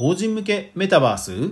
[0.00, 1.50] 法人向けメタバース？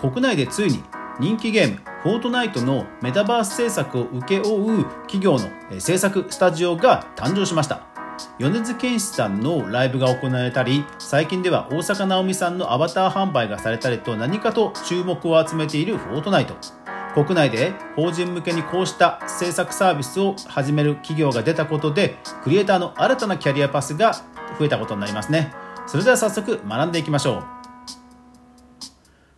[0.00, 0.80] 国内でついに
[1.18, 7.88] 人気ゲームフォートナイトのメタバース制作を請け負う企業の制作スタジオが誕生しました。
[8.38, 16.54] 米津玄師さんのライブが行われたり最近では大坂なおみさんのアバター販売がされたりと何かと注目を集めているフォートナイト。
[17.12, 24.12] 国内で法人向けにこうした制作サービスを始める企業が出たことでクリエイターの新たなキャリアパスが
[24.60, 25.52] 増えたことになりますね。
[25.86, 27.44] それでは早速学んでいきましょう。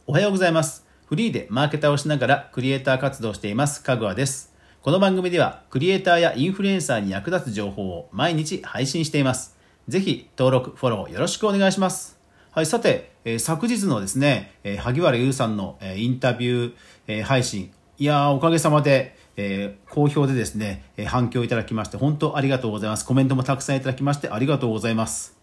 [0.06, 0.86] おはようございます。
[1.06, 4.54] フリーでマーケターをしながらクリエイター活動していますかぐわです。
[4.80, 9.56] この番組ではクリエイターやインフルエンサーに役立つ情報を毎日配信しています。
[9.88, 12.16] ぜひ登録フォローよろしくお願いします。
[12.52, 16.74] はい、さて、えー、昨日のですね、えー、萩原優さんの、えー、インタビュー、
[17.08, 23.04] えー、配信、いやー、おかげさまで、えー、好評でですね、えー、反響いただきまして、本当ありがとうございます。
[23.04, 25.35] コメントもたくさんいただきまして、ありがとうございます。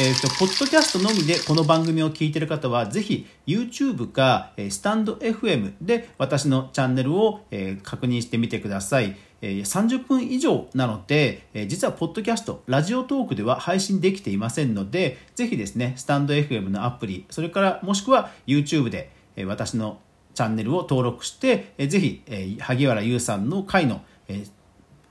[0.00, 9.16] えっ、ー、と、ポッドキャストのみでこの番組を聞いている方は、ぜひ YouTube か、え、スタンド FM で私のチャンネルを、え、確認してみてください。
[9.42, 19.10] 30分以上なので、実はポッドキャスト、ラジオトークでは配信できていませんので、ぜひですね、スタンド FM のアプリ、それからもしくは YouTube で、
[19.46, 19.98] 私の
[20.32, 22.22] チャンネルを登録して、ぜひ、
[22.60, 24.02] 萩原優さんの回の、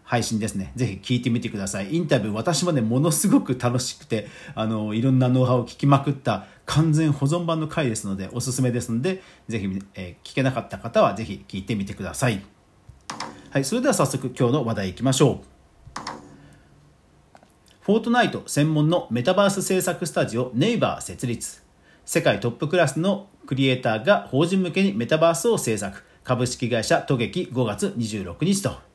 [0.07, 0.71] 配信ですね。
[0.77, 1.93] ぜひ聞いてみてください。
[1.93, 12.41] インタビュー、私もね、ものすごく楽しくて、あの、いろんなノウハウを聞きまくった完全保存版の回ですので、おすすめですので、ぜひ、えー、聞けなかった方はぜひ聞いてみてください。
[13.49, 15.57] はい、それでは早速今日の話題いきましょう。
[17.81, 21.63] フォートナイト専門のメタバース制作スタジオネイバー設立。
[22.05, 26.01] 世界トップクラスのクリエイターが法人向けにメタバースを制作。
[26.23, 28.86] 株式会社トゲキ5月26日と。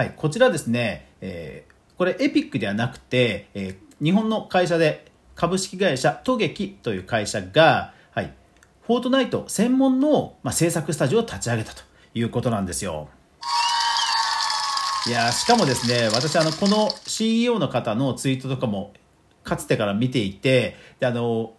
[0.00, 8.32] はい、こちらですね、えー、これエピックではなくて、えー、日本の会社で株式会社トゲキという会社が、はい、
[8.80, 11.82] フォートナイト専門の、まあ、制作スタジオを立ち上げたと
[12.14, 13.10] いうことなんですよ。
[15.06, 18.94] いやしかもですね、私あの、この CEO の方のツイートとかも
[19.44, 21.52] かつてから見ていて、であの、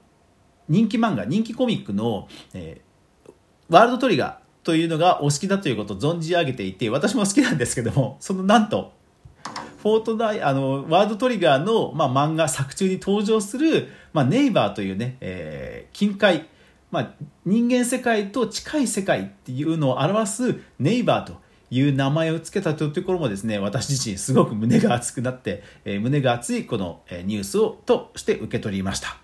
[0.68, 3.32] 人気漫画、人気コミックの、えー、
[3.70, 8.94] ワールドトリガー、というのがお好きだということを存じ上げていて、私も好きなんですけども、 そのなんと、
[9.82, 16.46] フォートナイ、あの、ワードトリガーの、まあ、漫画作中に登場する、まあ、ネイバーというね、えー、近海、
[16.92, 17.12] まあ、
[17.46, 21.42] 人間世界と近い世界っていうのを表すネイバーと
[21.72, 29.21] いう名前を付けたというところもですね、私自身すごく胸が熱くなって、えー、胸が熱いこのニュースをとして受け取りました。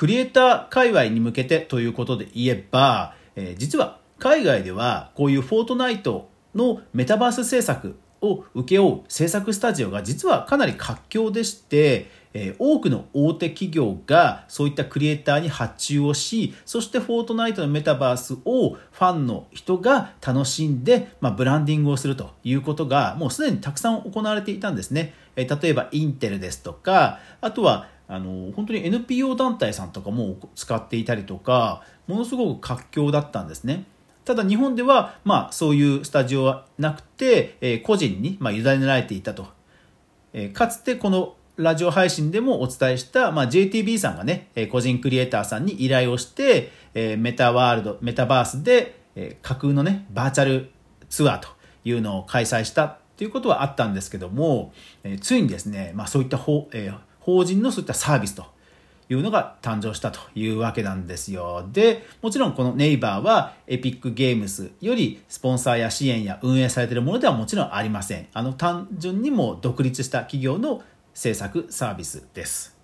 [0.00, 25.12] クリエイター界隈に向けてということで言えば、えー、実は海外ではこういうフォートナイトのメタバース制作を請け負う制作スタジオが実はかなり活況でして、えー、多くの大手企業がそういったクリエイターに発注をし、そしてフォートナイトのメタバースをファンの人が楽しんで、まあ、ブランディングをするということがもうすでにたくさん行われていたんですね。
[25.36, 33.84] えー、例えばインテルですとか、あとはあの本当に NPO 団体さんとかも使っていたりとかものすごく活況だったんですね。
[34.24, 39.46] ただ日本では、まあ、そういうスタジオはなくて、えー、個人に、まあ、委ねられていたと、
[40.32, 50.70] えー、かつてこのラジオ配信でもお伝えした、まあ、JTB さんがね、えー、個人クリエイターさんに依頼をして、えー、メタワールドメタバースで、えー、架空のねバーチャル
[51.08, 51.48] ツアーと
[51.84, 54.72] いうのを開催したということはあったんですけども、
[55.04, 58.44] えー、ついにですね、まあ、そういった法、えー、法人のそういったサービスと
[59.08, 61.68] いうのが誕生したというわけなんですよ。
[61.72, 68.28] で、もちろんこのネイバーはエピックゲームスよりスポンサーや支援や運営されているものではもちろんありません。
[68.32, 70.82] あの単純にも独立した企業の
[71.12, 72.78] 制作サービスです。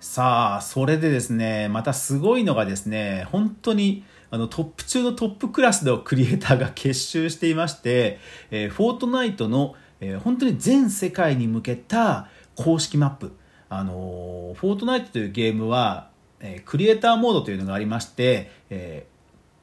[0.00, 8.18] さあ、それでですね、またすごいのがですね、本当にあのトップ中のトップクラスのクリエイターが結集していまして、
[8.50, 13.32] えー、フォートナイトのえー、本当に全世界に向けた公式マップ。
[13.68, 16.10] あのー、フォートナイトというゲームは、
[16.40, 19.06] えー、クリエイターモードというのがありまして、え、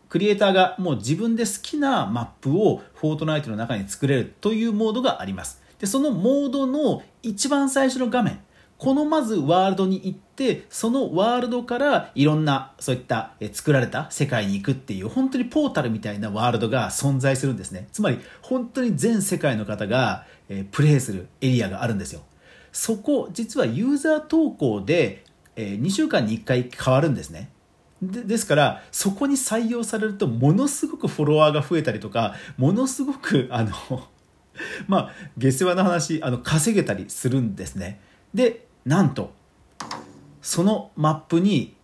[0.10, 5.62] クリエイターがもう自分で好きなマップをフォートナイトの中に作れるというモードがあります。
[5.80, 8.40] で、そのモードの一番最初の画面、
[8.78, 17.88] このまずワールドに行って、そのワールドからいろんなそういった作られた世界に行くっていう本当にポータルみたいなワールドが存在するんですね。
[17.92, 20.26] つまり本当に全世界の方が
[20.72, 22.22] プレイするエリアがあるんですよ。
[22.72, 25.26] そこ実はユーザー投稿で
[25.56, 27.50] 2週間に1回変わるんですね。
[28.02, 33.72] でですからそこに採用されるとものすごくフォロワーが増えたりとかものすごくあの
[34.88, 38.00] まあ下世話な話あの稼げたりするんですね
[38.34, 39.34] でなんと
[40.42, 41.76] そのマップに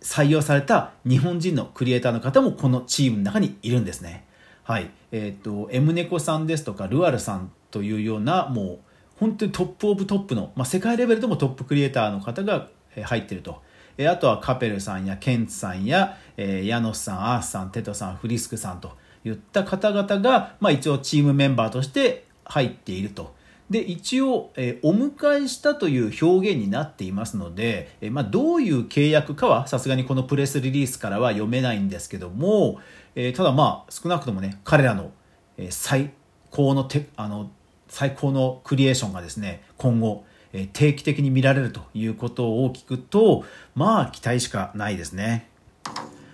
[0.00, 4.24] 採用された日本人のクリエイターの方もこのチームの中にいるんですね。
[4.62, 4.88] はい。
[5.10, 8.78] えっ、ー、と M 猫さんですとかルアルさんというようなもう
[9.16, 12.68] 本当にトップオブトップの、まあ、世界レベルでもトップクリエイターの方が
[13.02, 13.60] 入ってると。
[14.08, 18.92] あとはカペルさんやケンツさんや、えー、ヤノスさん、アースさん、テトさん、フリスクさんと
[19.24, 23.36] いった方々が、まあ、一応チームメンバーとして入っていると。
[23.70, 32.80] で一応、えー、お迎えしたという表現になっていますので、えー、まあ、どういう契約かはさすがにこのプレスリリースからは読めないんですけども、
[33.14, 35.10] えー、ただまあ少なくともね彼らの、
[35.58, 36.12] え最
[36.50, 37.50] 高のてあの
[37.88, 43.44] 最高のクリエーションがですね今後え定期的に見られるということを聞くと
[43.74, 45.48] まあ期待しかないですね。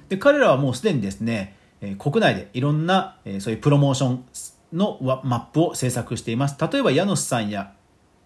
[0.08, 1.56] で彼らはもうすでにですね
[1.98, 4.24] 国内でいろんなそういうプロモーション
[4.74, 6.56] のマップを制作しています。
[6.60, 7.72] 例えばヤノスさんや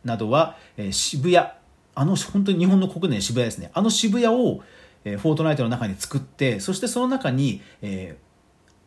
[0.05, 1.47] などはえ渋谷
[1.95, 3.71] あの本当に日本の国内の渋谷ですね。
[3.75, 4.63] あの渋谷を
[5.05, 8.17] えフォートナイトの中に作ってそしてその中に、え、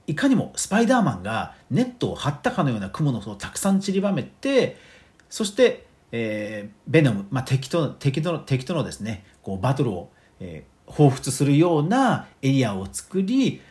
[0.08, 4.78] いかにもスパイダーマンがネットを張ったかのような雲の巣をたくさん散りばめて
[5.30, 13.62] そしてえー、ベノム、まあ、敵と敵との敵とのですねこうバトルを、えー、彷彿するようなエリアを作り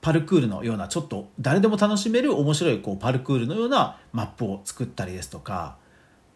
[0.00, 5.76] パルクールのようなちょっと誰でも楽しめる面白いこうパルクールのようなマップを作ったりですとか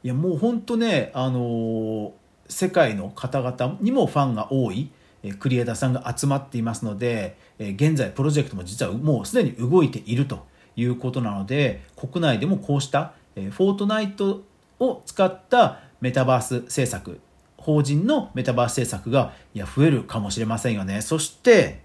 [0.02, 2.12] いやもう本当ね、あのー、
[2.48, 4.90] 世界の方々にもファンが多い
[5.38, 10.44] クリエイターさんが集まっていますので現在プロジェクトも実はもうすでに動いていると
[10.74, 14.42] いうことなので国内でもこうしたフォートナイト
[14.80, 17.20] を使ったメタバース制作
[17.56, 21.00] 法人のメタバース制作がいや増えるかもしれませんよね。
[21.00, 21.82] そして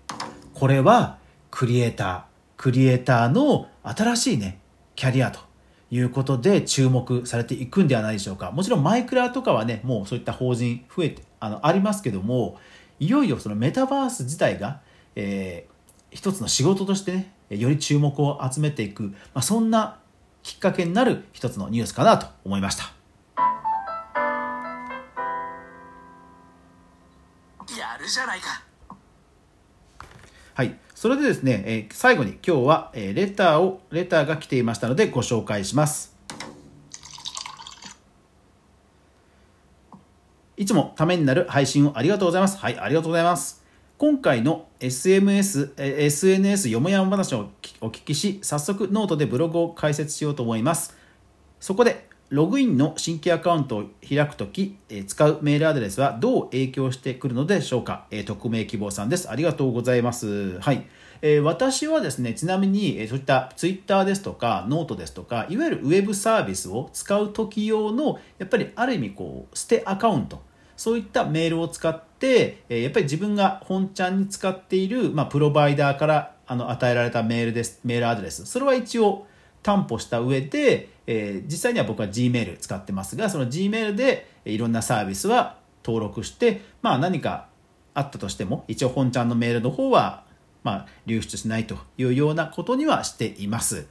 [0.55, 1.16] これは
[1.51, 2.21] クリエイター
[2.57, 4.59] クリエイターの新しいね
[4.95, 5.39] キャリアと
[5.89, 8.51] いうことで注目されていくんではないでしょうか。
[8.51, 12.59] もちろんマイクラとかはねもうそういった法人増えてあのありますけども
[12.99, 14.81] いよいよそのメタバース自体が、
[15.15, 19.99] えー、一つの仕事としてねより注目を集めていく、まあ、そんな
[20.43, 22.83] きっかけになる一つのニュースかなと思いました。
[27.77, 28.63] やるじゃないか。
[30.55, 36.17] はいそれでですね、えー、最後に今日は、えー、レターをレターが来ていましたのでご紹介します
[40.57, 42.57] いつもためになる配信をありがとうございます。
[42.57, 43.63] はい、ありがとうございます。
[43.99, 50.97] 今回の SMS、SNS よもやま話をお聞きし、早速ノートでブログを開設しようと思います。
[51.59, 54.75] そこで、ログインの新規アカウントを開くとき、
[55.07, 59.29] 使うメールアドレスはどう影響してくるのでしょうか、え匿名希望さんです。
[59.29, 60.59] ありがとうございます。
[60.59, 60.85] はい。
[61.21, 70.41] え私はですね、ちなみに、えそういったツイッターですとか、ノートですとか、いわゆるウェブサービスを使うとき用の、やっぱりある意味こう、捨てアカウント、
[70.75, 78.45] そういったメールを使って、えやっぱり自分が本ちゃんに使っている、まあ、プロバイダーからあの与えられたメールです、メールアドレス。
[78.45, 79.25] それは一応
[79.63, 87.47] 担保した上で、えー、実際には僕は Gmail 使ってますが、その Gmail でいろんなサービスは登録して、まあ何か
[87.93, 90.25] あったとしても、一応本ちゃんのメールの方は、
[90.63, 93.87] まあ流出しないというようなことにはしています。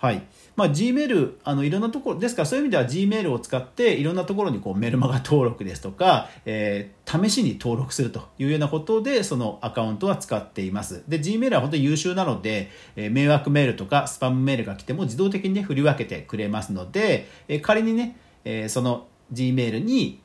[0.00, 0.22] はい。
[0.56, 11.04] まあ、Gmail、あの、いろんなところ、ですからそういう意味では Gmail を使って、いろんなところにこうメルマガ登録ですとか、えー、試しに登録するというようなことで、そのアカウントは使っています。
[11.06, 20.20] で、Gmail は本当に優秀なので、え、迷惑メールとかスパムメールが来ても自動的にね、振り分けてくれますので、え、仮にね、え、その Gmail に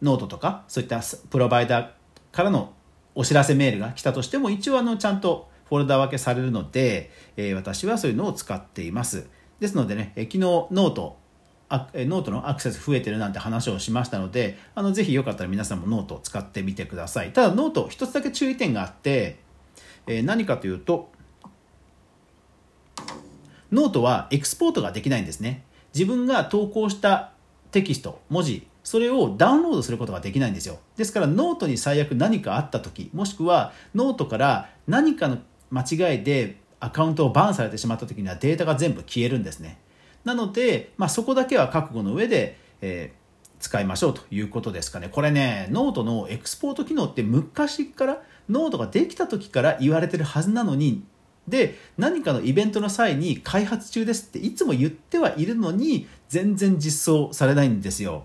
[0.00, 1.88] ノートとか、そういったプロバイダー
[2.34, 2.72] からの
[3.14, 9.28] お知らせメールが来たとしても、一応あの、ちゃんとフォルダ分けされるので、え、私はそういうのを使っています。
[9.60, 11.18] ですのでね、え昨日 note
[11.94, 17.32] note のアクセス増えてるなんて話をしましたので、あのぜひよかったら皆さんもノートを使ってみてください。
[17.32, 19.38] ただノート一つだけ注意点があって、
[20.06, 21.10] えー、何かというと、
[23.70, 25.64] ノートはエクスポートができないんですね。
[25.94, 27.32] 自分が投稿した
[27.70, 30.78] テキスト、文字、それをダウンロードすることができないんですよ。
[30.96, 35.38] ですからノートに最悪何かあった時、もしくはノートから何かの
[35.70, 39.78] 間違いでアカウントをバンされてしまった時にはデータが全部消えるんですね。
[40.24, 45.08] なので、まあ、そこだけは覚悟の上で、えー、使いましょうということですかね。
[45.10, 51.04] これね、ノートのエクスポート機能って昔からノートができた時から言われてるはずなのに、
[51.48, 58.24] で、何かのイベントの際に開発中ですっていつも言ってはいるのに、全然実装されないんですよ。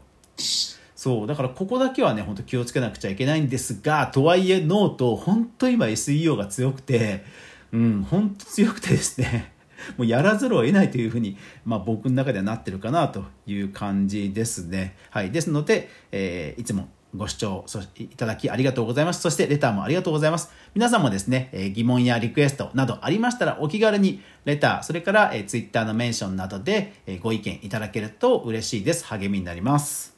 [0.98, 7.24] そうだからここだけはね本当気をつけなくちゃいけないんですがとはいえノート本当今 SEO が強くて
[7.72, 9.54] うん本当強くてですね
[9.96, 14.96] もうやらざるを得ないというふうに、まあ、僕の中ではなってるかなという感じですね。
[15.12, 17.66] はい、ですので、えー、いつもご視聴
[17.98, 19.22] いただきありがとうございます。
[19.22, 20.52] そしてレターもありがとうございます。
[20.76, 29.06] 皆さんもですね、え疑問やリクエストなどありましたらお気軽にレター、それから、え Twitter のメンションなどで、えご意見いただけると嬉しいです。
[29.06, 30.17] 励みになります。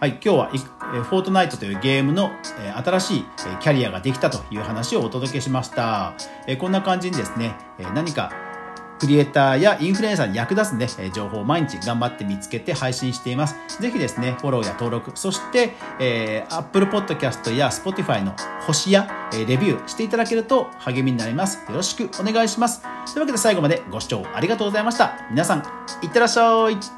[0.00, 0.58] はい、今日は、え
[1.00, 6.14] フォートナイトというゲームの、え新しい、えキャリアができたという話をお届けしました。
[6.46, 8.30] えこんな感じにですね、え何か
[9.00, 13.56] クリエイターやインフルエンサーに役立つね、情報を毎日頑張って見つけて配信しています。
[13.80, 21.58] ぜひですね、フォローや登録、そして、えー、Apple Podcast や Spotify の星や、えレビューしていただけると励みになります。
[21.68, 22.82] よろしくお願いします。
[22.82, 25.18] というわけで最後までご視聴ありがとうございました。
[25.28, 25.64] 皆さん、
[26.02, 26.97] いってらっしゃい。